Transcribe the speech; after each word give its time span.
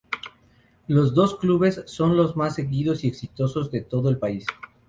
Los 0.87 1.13
dos 1.13 1.35
clubes 1.37 1.83
son 1.85 2.17
los 2.17 2.35
más 2.35 2.55
seguidos 2.55 3.03
y 3.03 3.07
exitosos 3.07 3.69
de 3.69 3.81
todo 3.81 4.09
el 4.09 4.17
país. 4.17 4.47